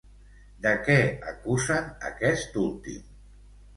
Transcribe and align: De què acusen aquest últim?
De 0.65 0.71
què 0.87 0.95
acusen 1.33 1.93
aquest 2.11 2.61
últim? 2.67 3.05